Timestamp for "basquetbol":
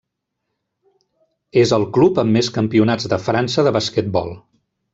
3.77-4.35